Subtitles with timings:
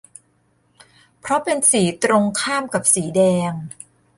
[1.19, 3.51] เพราะเป็นสีตรงข้ามกับสีแดง